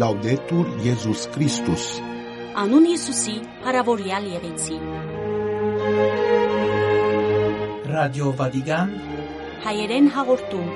[0.00, 1.82] Լաուդետուր Եզուս Քրիստոս
[2.60, 3.34] Անուն Հիսուսի,
[3.66, 4.76] հարավորյալ եղեցի։
[7.90, 8.94] Ռադիո Վատիկան
[9.66, 10.70] Հայերեն հաղորդում։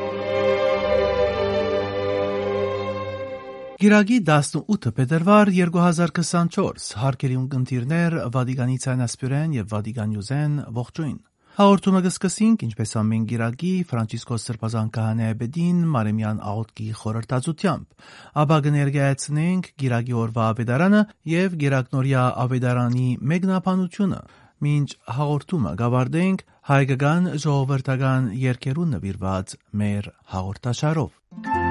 [3.84, 11.16] Գիրագի 18 փետրվար 2024 հարկերի ունկնդիրներ Վատիկանի ցանասպյուրեն եւ Վատիկանյուզեն ողջույն
[11.54, 18.08] Հաղորդումը կսկսենք, ինչպես ամեն գիրագի, Ֆրանցիսկոս Սրբազան Քահանեաբեդին Մարեմյան աղոթքի խորհրդածությամբ,
[18.42, 24.20] ապա կներկայացնենք գիրագի օրվա ավետարանը եւ Գերակնորիա ավետարանի մեկնաբանությունը։
[24.66, 24.88] Մինչ
[25.18, 26.42] հաղորդումը գավարդենք
[26.74, 31.63] հայկական ժողովրդական երկերուն նվիրված մեր հաղորդաշարով։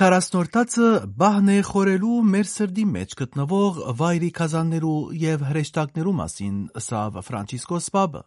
[0.00, 7.88] Կարասնորտացը բահն է խորելու մեր սրդի մեջ գտնվող վայրի քազաններու եւ հրեշտակներու մասին ըսավ Ֆրանցիսկոս
[7.96, 8.22] Պապը։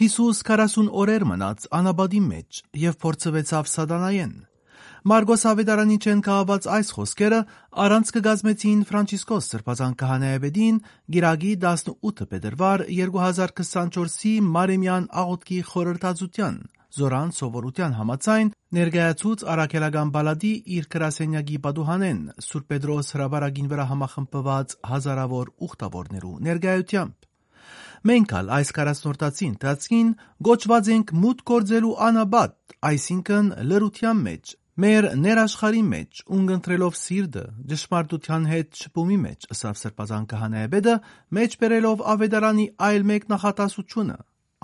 [0.00, 4.32] Հիսուս 40 օրեր մնաց անաբադի մեջ եւ փորձվեցավ սատանայեն։
[5.12, 7.42] Մարգոս Ավետարանի չեն կահված այս խոսքերը
[7.84, 10.80] առանց կգազմեցին Ֆրանցիսկոս Սրբազան Քահանայապետին
[11.18, 16.58] Գիրագի 18 փետրվար 2024-ի Մարեմյան աղոթքի խորհրդածության
[16.96, 25.50] Զորան սովորության համաձայն ներկայացուց Արաքելական բալադի իր գրասենյակի պատուհանեն Սուրբ Պետրոս հրաբարագին վրա համախմբված հազարավոր
[25.66, 27.28] ուխտավորներու ներկայությամբ։
[28.08, 30.14] Մենք ալ այս 40-րտացի ընթացքին
[30.48, 32.56] գոչված ենք մուտ գործելու անաբատ,
[32.88, 40.96] այսինքն լրության մեջ, մեր ներաշխարի մեջ, ունգընտրելով սիրտը, ճշմարտության հետ շփումի մեջ, ըսավ Սրբազան քահանայապետը,
[41.38, 44.18] մեջ բերելով ավետարանի այլ մեկ նախատասությունը,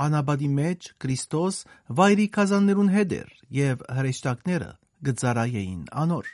[0.05, 1.59] անաբադի մեջ Քրիստոս
[2.01, 4.71] վայրի կազաններուն հետ էր եւ հրեշտակները
[5.09, 6.31] գծարայեին անոր։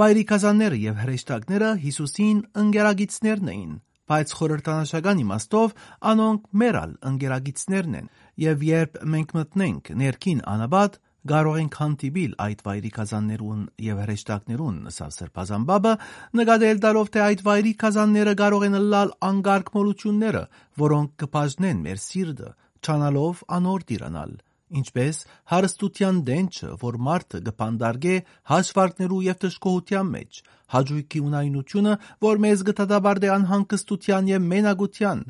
[0.00, 3.72] Վայրի կազանները եւ հրեշտակները Հիսուսին ընկերագիցներն էին,
[4.10, 5.74] բայց խորհրդանշական իմաստով
[6.10, 8.10] անոնք մերալ ընկերագիցներն են,
[8.44, 10.98] եւ երբ մենք մտնենք ներքին անաբադ,
[11.30, 15.92] կարող ենք հանդիպիլ այդ վայրի կազաններուն եւ հրեշտակներուն ըսավ Սրբազան բաբը,
[16.40, 20.42] նկատել տալով թե այդ վայրի կազանները կարող են լալ անգարկ մոլությունները,
[20.80, 22.50] որոնք կբաժնեն մեր սիրտը,
[22.84, 24.32] չանալով անոր տիրանալ,
[24.80, 25.16] ինչպես
[25.52, 28.14] հարստության դենչը, որ մարդը գպանդարգե
[28.50, 30.40] հաշվարկներու եւ դժգոհության մեջ,
[30.74, 31.94] հաջույքի ունայնությունը,
[32.26, 35.22] որ մեզ գտադաբարդե անհանգստության եւ մենագության,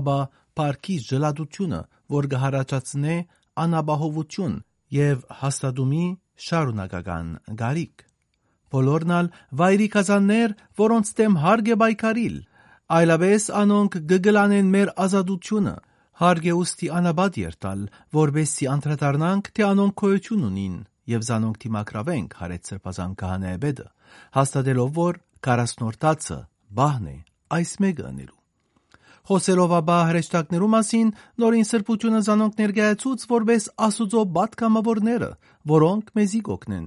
[0.00, 0.18] ապա
[0.60, 1.80] Պարքի ժլադությունը,
[2.10, 3.16] որ գհարաճացնե
[3.64, 4.56] անաբահովություն
[4.96, 6.06] եւ հաստադումի
[6.46, 7.28] շարունակական
[7.60, 8.04] գարիկ։
[8.70, 9.30] Բոլորնալ
[9.60, 12.36] վայրի կազաններ, որոնց դեմ հարգ է բայկարիլ,
[12.98, 15.74] այլապես անոնք գգլանեն մեր ազատությունը,
[16.20, 20.74] Հարկ է ուստի անաբադ երտալ, որբեսի անդրադառնանք, թե անոնք քոյություն ունին
[21.08, 23.86] եւ զանոնք թիմակրավենք հարեց սրբազան քահանեբեդը,
[24.36, 26.38] հաստատելով որ 40-օրտացը
[26.80, 27.16] բահն է
[27.56, 28.38] այս մեկը անելու։
[29.30, 31.10] Խոսելով ապա հրեշտակներու մասին,
[31.40, 35.30] նորին սրբությունը զանոնք ներկայացուց որպես Աստուծո բատկամավորները,
[35.72, 36.86] որոնք մեզի կօգնեն։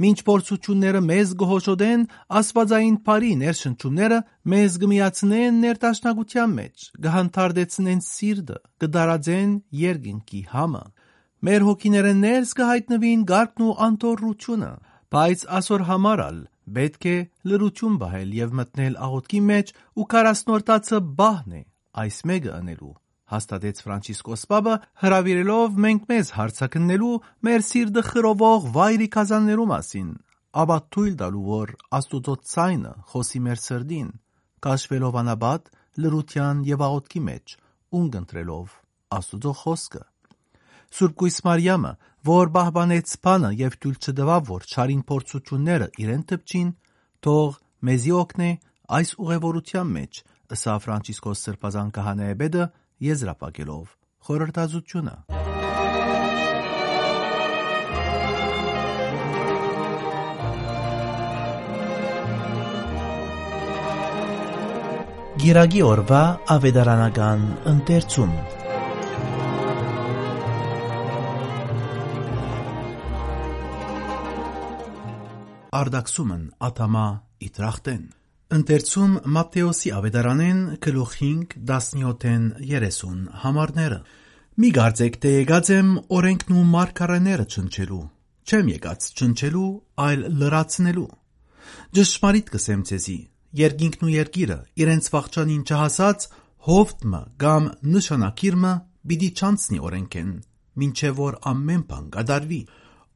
[0.00, 2.04] Մինչ փորձությունները մեզ գոհոշոդեն,
[2.40, 4.20] աստվածային բարի ներշնչումները
[4.52, 9.50] մեզ գմիացնեն ներտաշնակության մեջ, գհանթարդեցնեն սիրտը, կդարաձեն
[9.80, 10.84] երգինքի համը։
[11.40, 14.72] Մեր հոգիները ներս կհայտնվին գարկն ու անտորությունը,
[15.10, 16.40] բայց ասոր համարալ
[16.80, 17.16] պետք է
[17.50, 21.62] լրություն բահել եւ մտնել աղոթքի մեջ ու 40 բահն է
[22.04, 22.94] այս մեկը անելու
[23.30, 27.12] հաստատեց Ֆրանցիսկոս Պապը, հրավիրելով մենք մեզ հարցակնելու
[27.46, 30.08] մեր սիրտը խրովող վայրի կազաններու մասին,
[30.60, 34.08] ապա թույլ տալու որ Աստուծո ցայնը խոսի մեր սրդին,
[34.66, 35.70] կաշվելով անաբատ
[36.00, 37.54] լրության եւ աղոթքի մեջ,
[38.00, 38.74] ունգընտրելով
[39.20, 40.02] Աստուծո խոսքը։
[40.90, 41.92] Սուրբ Գույս Մարիամը,
[42.26, 46.70] որ բահբանեց բանը եւ թույլ չդվավ, որ չարին փորձությունները իրեն տպչին,
[47.26, 48.50] թող մեզի օգնե
[48.98, 50.20] այս ուղևորության մեջ,
[50.50, 52.64] ըսա Ֆրանցիսկոս Սրբազան քահանայապետը
[53.00, 53.92] եզրապակելով
[54.28, 55.16] խորհրդածությունը։
[65.40, 66.22] Գիրագի օրվա
[66.52, 68.32] ավետարանական ընթերցում
[75.80, 77.06] Արդակսումն աթամա
[77.46, 78.02] իտրախտեն
[78.50, 83.98] Ընթերցում Մատթեոսի ավետարանեն գլուխ 5 17-ն 30 համարները։
[84.62, 88.00] Մի գարձեք թե եկած եմ օրենքն ու մարգարեները չնչելու։
[88.50, 89.68] Չեմ եկած չնչելու,
[90.06, 91.06] այլ լրացնելու։
[92.00, 93.16] Ճշմարիտ կսեմ ցեզի,
[93.60, 96.28] երկինքն ու երկիրը իրենց վաղճանին չհասած
[96.66, 98.72] հովտմը կամ նշանակիրմը
[99.10, 100.32] պիտի չանցնի օրենքեն,
[100.90, 102.62] ինչեւ որ ամեն բան կդարվի։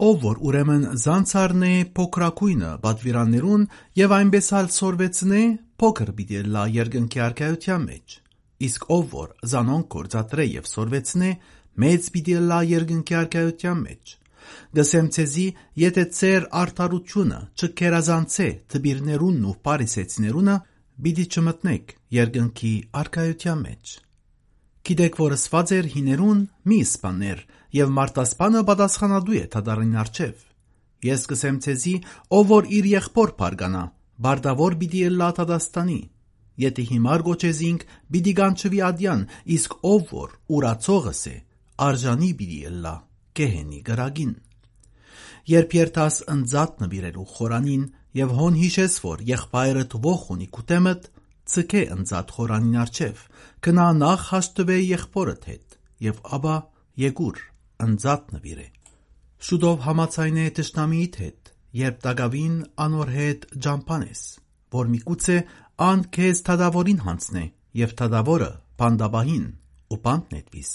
[0.02, 3.67] ով որ ուրեմն զանցարնե փոքրակույնը բադվիրաններուն
[4.00, 5.43] եւ այնպես ալ սորվեցնե
[5.82, 8.17] փոքր պիտի լա երկնքի արքայության մեջ
[8.69, 11.31] իսկ ով որ զանոնք կործատրե եւ սորվեցնե
[11.85, 14.14] մեծ պիտի լա երկնքի արքայության մեջ
[14.79, 15.46] գսեմ ցեզի
[15.85, 20.56] եթե ծեր արդարությունը չկերազանցե թբիրներունն ու պարիսեցիներունը
[21.06, 22.75] պիտի չմտնեք երկնքի
[23.05, 23.94] արքայության մեջ
[24.85, 27.38] Գիտեք, որ ասված էր հիներուն մի սպաներ,
[27.75, 30.43] եւ մարտասպանը պատասխանատու է թադարին արչեւ։
[31.05, 31.94] Ես կսեմ ցեզի,
[32.38, 33.82] ով որ իր եղբոր բարգանա,
[34.25, 36.00] բարդավոր պիտի լա թադաստանի։
[36.65, 37.82] Եթե հիմար գոչեզինք,
[38.15, 39.25] պիտի գանչվի ադյան,
[39.56, 41.37] իսկ ով որ ուրացողս է,
[41.87, 42.94] արժանի պիտի լա
[43.35, 44.35] կեհենի գրագին։
[45.50, 47.82] Երբ երթաս ընձատ նվիրելու խորանին
[48.23, 51.09] եւ հոն հիշես, որ եղբայրդ ողջ ունի կուտեմդ,
[51.55, 53.25] ցկե ընձատ խորանին արչև,
[53.67, 55.77] գնա նախ հաշտվե եղբորդ հետ,
[56.09, 56.55] եւ ապա
[57.05, 57.43] եկուր
[57.84, 58.66] ընձատ նվիրե։
[59.48, 64.22] Շուտով համացայնե տշնամիիդ հետ, երբ տագավին անոր հետ ջամփանես,
[64.76, 65.36] որ միգուցե
[65.88, 67.44] ան քեզ թադավորին հանցնե,
[67.84, 68.50] եւ թադավորը
[68.84, 69.46] բանդաբահին
[69.94, 70.72] ու բանդ նետվիս։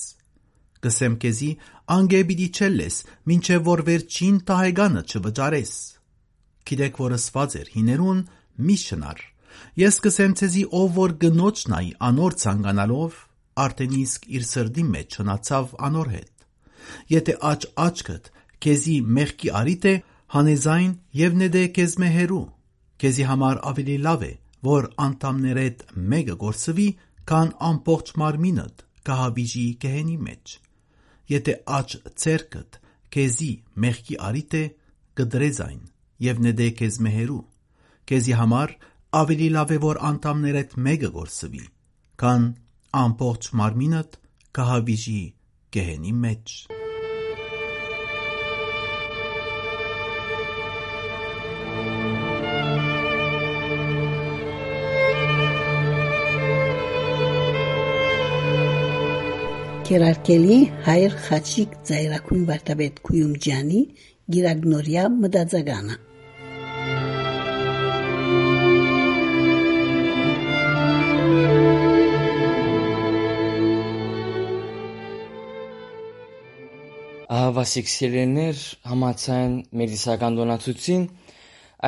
[0.79, 1.49] Գսեմ քեզի
[1.97, 3.01] անգե պիտի չելես,
[3.31, 5.73] մինչև որ վերջին տահեգանը չվճարես։
[6.69, 8.23] Գիտեք, որ ասված էր հիներուն
[8.69, 9.27] մի շնար
[9.79, 13.15] Ես կսեմ ցեզի ով որ գնոջ նայի անոր ցանկանալով,
[13.63, 16.38] արդեն իսկ իր սրդի մեջ չնացավ անոր հետ։
[17.13, 18.31] Եթե աճ աչքդ
[18.63, 19.95] քեզի մեղքի արիտ է,
[20.35, 22.45] հանեզայն եւ նեդե քեզ մեհերու։
[22.99, 24.33] Քեզի համար ավելի լավ է,
[24.69, 26.87] որ անդամներդ մեկը գործվի,
[27.29, 30.55] քան ամբողջ մարմինդ կհավիժի գեհենի մեջ։
[31.29, 32.79] Եթե աճ ցերկդ
[33.15, 33.51] քեզի
[33.85, 34.63] մեղքի արիտ է,
[35.19, 35.81] կդրեզ այն
[36.29, 37.43] եւ նեդե քեզ մեհերու։
[38.09, 38.75] Քեզի համար
[39.21, 41.63] ավելի լավ է որ անդամներդ մեկը գործվի,
[42.23, 42.49] քան
[43.03, 44.19] ամբողջ մարմինդ
[44.59, 45.21] կհավիժի
[45.77, 46.78] գեհենի մեջ։
[59.89, 60.55] Կերարկելի
[60.85, 63.79] հայր խաչիկ ծայրակույն վարտաբեդ Քույումջյանի
[64.35, 65.95] գիրագնորյա մտածագանը
[77.39, 78.61] Ահավասիկ սիրելիներ,
[78.93, 81.11] համացան մեր իսական դոնացուցին,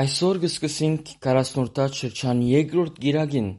[0.01, 3.53] այսօր կսկսենք 48-րդ շրջանի երկրորդ գիրագին,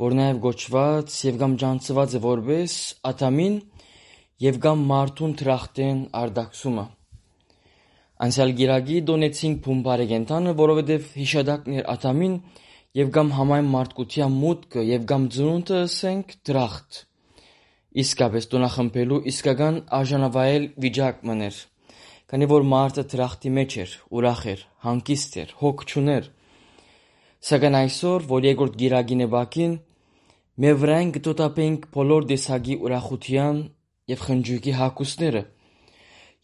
[0.00, 2.76] որ նաև գոչված եւ կամ ջանցված է որպես
[3.10, 3.58] ատամին
[4.46, 6.86] եւ կամ մարդուն տրախտեն արդակսումը։
[8.24, 12.40] Անցյալ գիրագի դոնեցինք փումբարեգենտանը, որովհետեւ հիշադակներ ատամին
[13.00, 17.04] եւ կամ համայն մարդկության մուտքը եւ կամ ծնունդը ասենք տրախտ
[17.90, 21.56] իսկապես տոնախմբելու իսկական արժանավայել վիճակ մներ,
[22.30, 26.28] քանի որ մարդը դրախտի մեջ էր, ուրախ էր, հանգիստ էր, հոգ չուներ։
[27.50, 29.74] Սակայն այսօր, որ երկրորդ գիրագին է բակին,
[30.60, 33.58] մեր վրան կտոտապենք բոլոր դեսագի ուրախության
[34.12, 35.42] եւ խնջույքի հակուսները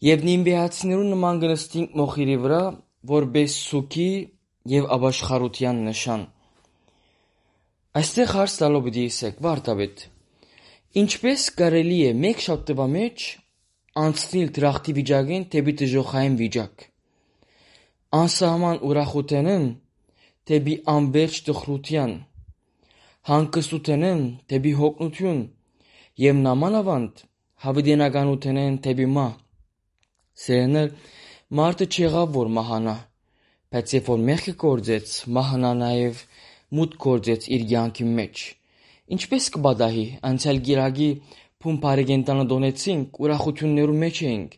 [0.07, 2.61] եւ նիմբեացիներու նման գնստինք մոխիրի վրա,
[3.13, 4.11] որպես սուքի
[4.77, 6.27] եւ աբաշխարության նշան։
[7.97, 10.05] Այստեղ հարց տալով պիտի իսեք, վարտաբեդ,
[10.97, 13.23] Ինչպես կարելի է մեկ շաբթվա մեջ
[14.01, 16.85] անցնել դրախտի վիճակին դեպի դժոխային վիճակ,
[18.19, 19.67] անսահման ուրախութենեն
[20.51, 22.15] դեպի անվերջ տխրության,
[23.27, 24.21] հանգստութենեն
[24.53, 25.41] դեպի հոգնություն
[26.23, 27.23] եւ նամանավանդ
[27.67, 29.33] հավիտենականութենեն դեպի մահ։
[30.47, 30.93] Սերներ
[31.61, 32.99] մարդը չեղավ որ մահանա,
[33.73, 36.23] բայց երբ որ մեղքը կործեց, մահանա նաեւ
[36.77, 38.45] մուտք կործեց իր կյանքի մեջ
[39.07, 41.05] Ինչպես կպատահի, անցյալ գիրագի
[41.63, 44.57] փումփարեգենտանը դոնեցինք, ուրախություններու մեջ էինք,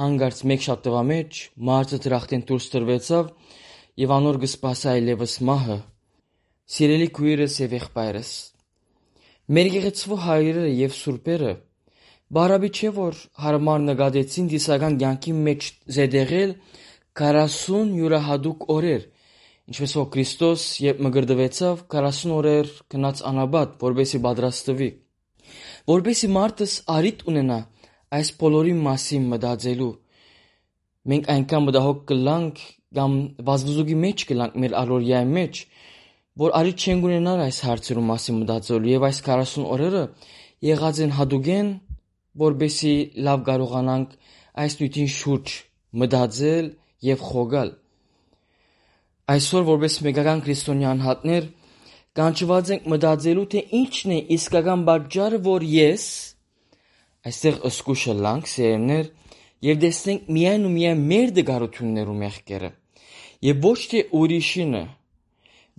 [0.00, 3.28] հանգարց մեկ շաբթվա մեջ մարդը դրախտեն դուրս տրվեցավ
[4.02, 5.76] եւ անոր կսպասի այլևս մահը։
[6.64, 8.30] Սիրելի քույրս եւ եղբայրս,
[9.54, 11.54] մեր եղեցվո հայրերը եւ սուրբերը
[12.34, 15.66] բարաբի չէ որ հարմար նկատեցին դիսական կյանքի մեջ
[15.98, 16.54] զեդեղել
[17.20, 19.04] 40 յուրահատուկ օրեր
[19.64, 24.88] Ինչպես որ Քրիստոս երբ մգրդվեցավ 40 օրեր գնաց անաբադ, որբեսի պատրաստվի,
[25.88, 27.56] որբեսի մարդս արիտ ունենա
[28.18, 29.88] այս բոլորի մասին մտածելու։
[31.12, 32.60] Մենք այնքան մտահոգ կլանք
[32.98, 33.16] կամ
[33.48, 35.62] վազվզուգի մեջ կլանք մեր առօրյայի մեջ,
[36.40, 40.02] որ արիտ չենք ունենալ այս հարցերու մասին մտածելու եւ այս 40 օրերը
[40.66, 41.68] եղած են հadogen,
[42.42, 42.94] որբեսի
[43.26, 44.16] լավ կարողանանք
[44.64, 45.54] այս նյութին շուրջ
[46.02, 46.70] մտածել
[47.08, 47.70] եւ խոգալ։
[49.34, 51.46] Այսօր որպես մեկական քրիստոնյա անհատներ
[52.18, 56.04] կանչված ենք մտածելու, թե ինչն է իսկական պատճառը, որ ես
[57.30, 59.08] այստեղ ըսկուշը լանք սերներ
[59.64, 62.70] եւ տեսնենք միայն ու միայն մեր դգարություններու մեղքերը
[63.44, 64.82] եւ ոչ թե ուրիշինը,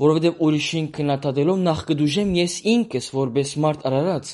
[0.01, 4.31] որովհետեւ ուրիշին քննադատելով նախ կդուժեմ ես ինքս որպես մարդ արարած,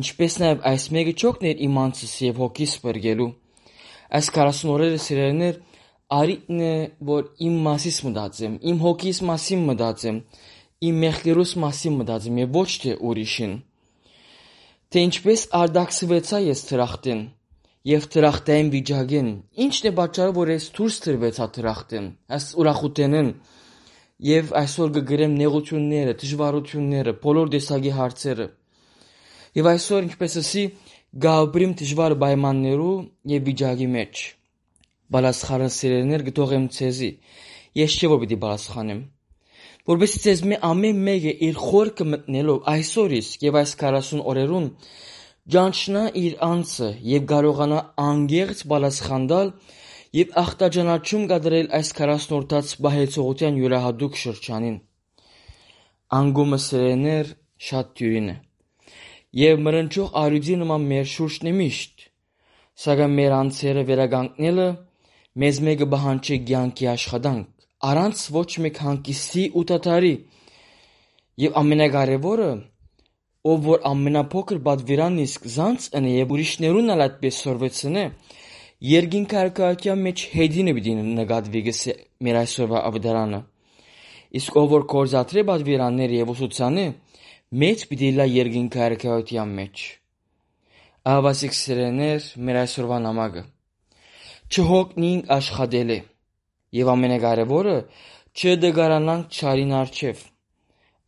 [0.00, 3.30] ինչպես նաեւ այս մեկը չօգներ իմ անձս եւ հոգիս բրգելու։
[4.14, 5.60] Այս 40 օրերը սիրելիներ
[6.14, 6.74] արիտն է,
[7.08, 10.18] որ իմ մասից մտածեմ, իմ հոգիս մասին մտածեմ,
[10.84, 13.54] իմ մեղքերուս մասին մտածեմ եւ ոչ թե ուրիշին։
[14.94, 17.22] Թե ինչպես արդակսվեցա ես թրախտին
[17.88, 19.30] եւ թրախտային վիճակին,
[19.64, 23.32] ինչն է պատճառը, որ ես դուրս թրվեցա թրախտին, այս ուրախութենն
[24.22, 28.46] եւ այսօր կգրեմ նեղությունները, դժվարությունները, բոլոր տեսակի հարցերը։
[29.58, 30.64] Եվ այսօր ինչպես ասի,
[31.24, 32.94] գաբրիմ դժվար պայմաններու
[33.34, 34.22] եւ վիճակի մեջ։
[35.14, 37.10] Բալասխարը սիրելիներ գտողեմ ցեզի։
[37.84, 39.02] Ես չէ որ պիտի բալասխանեմ
[39.84, 44.68] որովհետեւ ցեզ մի ամեն մեկը իր խորքը մտնելով այսօր իսկ եւ այս 40 օրերուն
[45.54, 49.50] ճանչնա իր անձը եւ կարողանա անգերց բալասխանդալ
[50.14, 54.76] եւ ախտաջանաչում կադրել այս 40 օրտած բահեցողության յուրահատուկ շրջանին։
[56.18, 57.32] Անգումը սերեներ
[57.68, 58.36] շատ դյուրին է։
[59.44, 62.06] Եվ մրնչող արյուծի նման մեր շուրջն է միշտ։
[62.84, 64.68] Սակայն մեր անձերը վերագանքնելը
[65.42, 67.50] մեզ մեկը բահանջի կյանքի աշխատանք
[67.84, 70.12] առանց ոչ մեկ հանգիստի ու դադարի։
[71.44, 72.50] Եվ ամենակարևորը,
[73.50, 78.04] ով որ ամենափոքր պատվիրանն իսկ զանց ընե եւ ուրիշներուն ալ այդպես սորվեցնե,
[78.84, 83.40] երկինք արքայության մեջ հետինը պիտի նկատվի գսե մեր այսօրվա ավդարանը։
[84.40, 86.86] Իսկ ով որ կորզատրե պատվիրանները եւ ուսուցանը,
[87.64, 89.84] մեծ պիտի լա երկինք արքայության մեջ։
[91.14, 93.44] Ահավասիկ սերեներ մեր այսօրվա նամակը։
[94.54, 96.00] Չհոգնին աշխատել է
[96.74, 97.74] Եվ ամենակարևորը
[98.34, 100.22] չդգարանանք չարին առջև,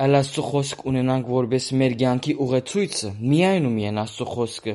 [0.04, 4.74] այլ Աստծո խոսք ունենանք որպես մեր կյանքի ուղեցույցը, միայն ու միայն Աստծո խոսքը։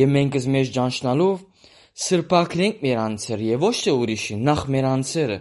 [0.00, 1.44] Եվ մենք մեզ ճանչնալով
[1.92, 5.38] սրբակրենք մեր անձերը եւ ոչ թե ուրիշին, նախ մեր անձերը,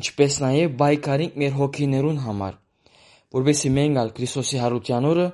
[0.00, 2.58] ինչպես նաեւ բայկարենք մեր հոգիներուն համար,
[3.36, 5.28] որովհետեւ մենք ալ Քրիստոսի հարության օրը,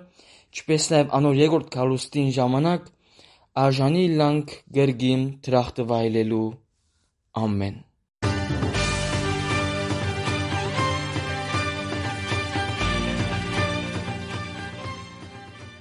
[0.54, 2.92] ինչպես նաեւ անոր երկրորդ գալուստին ժամանակ
[3.64, 6.46] արժանի լանք գրգին դրախտը վայելելու
[7.44, 7.83] ամեն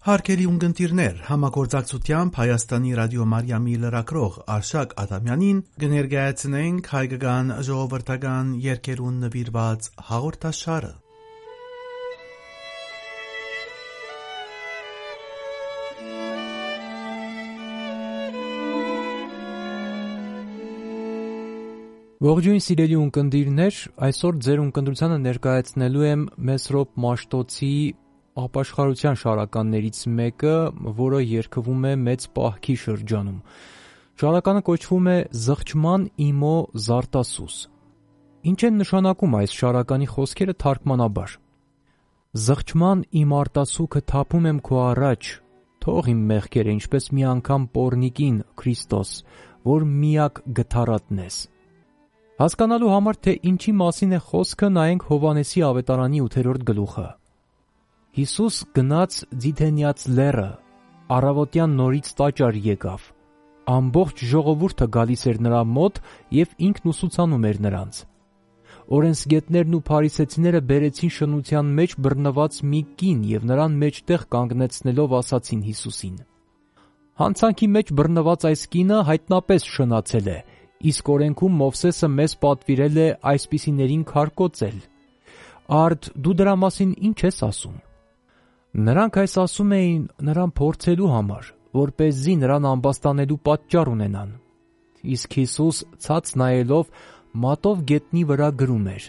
[0.03, 10.91] Հարկելի ունգընտիրներ, համագործակցությամբ Հայաստանի ռադիո Մարիամի լրակրող Արշակ Ադամյանին կներկայացնենք հայկական ժողովրդական երկերուն նվիրված հաղորդաշարը։
[22.24, 27.75] Ողջույն սիրելի ունկնդիրներ, այսօր ձեր ունկնդրությանը ներկայացնելու եմ Մեսրոպ Մաշտոցի
[28.39, 30.55] ապաշխարության շարականներից մեկը,
[30.97, 33.37] որը երգվում է Մեծ պահքի շրջանում։
[34.23, 36.55] Շարականը կոչվում է Զղջման իմո
[36.87, 37.55] Զարտասուս։
[38.49, 41.37] Ինչ են նշանակում այս շարականի խոսքերը թարգմանաբար։
[42.43, 45.31] Զղջման իմ արտասուքը թափում եմ քո առաջ,
[45.85, 49.11] թող իմ մեղքերը ինչպես մի անգամ Պորնիկին Քրիստոս,
[49.69, 51.41] որ միակ գթառատն ես։
[52.41, 57.05] Հասկանալու համար թե ինչի մասին է խոսքը, նայենք Հովանեսի ավետարանի 8-րդ գլուխը։
[58.13, 60.50] Հիսուս գնաց Ձիթենյաց լեռը,
[61.15, 63.05] առավոտյան նորից տաճար եկավ։
[63.74, 65.96] Ամբողջ ժողովուրդը գալիս էր նրա մոտ
[66.38, 68.01] եւ ինքն ուսուցանում էր նրանց։
[68.98, 76.20] Օրենսգետներն ու փարիսեցիները բերեցին շնության մեջ բռնված մի կին եւ նրան մեջտեղ կանգնեցնելով ասացին Հիսուսին.
[77.24, 80.38] Հանցանքի մեջ բռնված այս կինը հայտնապես շնացել է,
[80.93, 84.77] իսկ օրենքում Մովսեսը մեզ պատվիրել է այսպիսիներին քարկոծել։
[85.82, 87.82] Արդ դու դրա մասին ինչ ես ասում։
[88.73, 94.31] Նրանք այս ասում էին նրան փորձելու համար, որ เป զի նրան ամբաստանելու պատճառ ունենան։
[95.13, 96.89] Իսկ Հիսուս ցած նայելով
[97.43, 99.05] մատով գետնի վրա գրում էր։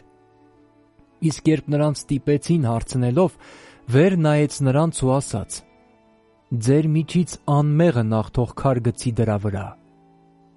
[1.33, 3.41] Իսկ երբ նրանց ստիպեցին հարցնելով,
[3.97, 5.51] վեր նայեց նրանց ու ասաց.
[6.69, 9.67] Ձեր միջից անմեղը նախ թող քար գցի դրա վրա։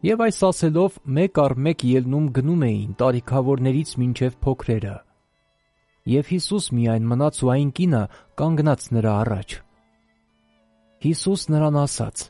[0.04, 4.98] Եվ այս ասելով մեկ առ մեկ ելնում գնում էին տարիքավորներից մինչև փոքրերը
[6.08, 8.02] եւ Հիսուս միայն մնաց ու այն կինը
[8.40, 9.56] կանգնած նրա առաջ։
[11.04, 12.24] Հիսուս նրան ասաց.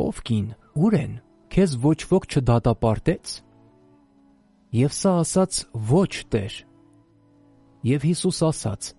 [0.00, 0.46] Ով կին,
[0.78, 1.14] ուր են,
[1.50, 3.32] քեզ ոչ ոք չդատապարտեց։
[4.80, 5.64] Եվ սա ասաց.
[5.90, 6.54] Ոչ, Տեր։
[7.90, 8.92] Եվ Հիսուս ասաց.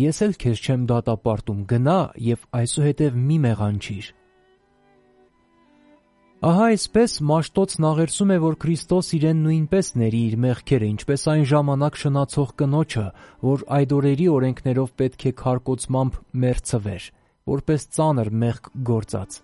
[0.00, 2.00] Ես էլ քեզ չեմ դատապարտում, գնա
[2.30, 4.10] եւ այսուհետև մի մեղանչիր։
[6.40, 11.98] Ահա այսպես Մաշտոցն աղերսում է, որ Քրիստոս իրեն նույնպես ների իր մեղքերը, ինչպես այն ժամանակ
[12.00, 13.04] շնացող կնոջը,
[13.44, 17.08] որ այդ օրերի օրենքներով պետք է քարկոծմամբ մերձվեր,
[17.52, 19.36] որպես ծանր մեղք գործած։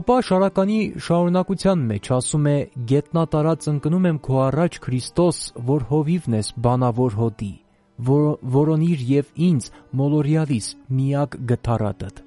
[0.00, 2.58] Ապա շարականի շարունակության մեջ ասում է.
[2.96, 5.42] «Գետնատարած ընկնում եմ քո առաջ Քրիստոս,
[5.76, 7.54] որ հովիվն ես բանավոր հոտի,
[8.08, 8.24] որ,
[8.56, 9.68] որոնիր եւ ինձ
[10.00, 12.25] մոլորյալիս միակ գթարատդ»։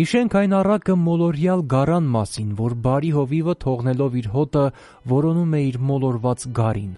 [0.00, 4.62] Հիշենք այն առակը մոլորյալ գարան մասին, որ բարի հովիվը թողնելով իր հոտը
[5.10, 6.94] որոնում է իր մոլորված գարին։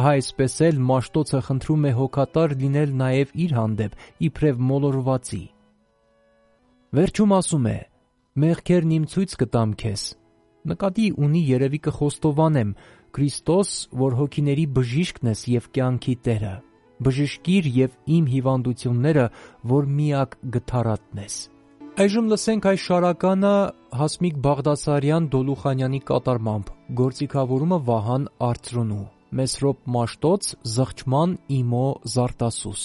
[0.00, 5.40] Ահա այսպես էլ Մաշտոցը խնդրում է հոգատար լինել նաև իր հանդեպ, իբրև մոլորվածի։
[6.98, 7.78] Վերջում ասում է.
[8.42, 10.02] «Մեղքերն իմ ցույց կտամ քեզ»։
[10.66, 12.76] Նկատի ունի երևի կխոստովանեմ
[13.14, 13.70] Քրիստոս,
[14.02, 16.54] որ հոգիների բժիշկն ես եւ կյանքի Տերը։
[17.06, 19.28] Բժշկիր եւ իմ հիվանդությունները,
[19.76, 21.44] որ միակ գթարատն ես։
[21.96, 23.50] Այժմ լսենք այս շարականը
[23.96, 29.00] Հասմիկ Բաղդասարյան Դոլուխանյանի կատարմամբ։ Գործիքավորումը Վահան Արծրունու։
[29.40, 31.86] Մեսրոպ Մաշտոց Զղջման Իմո
[32.16, 32.84] Զարտասուս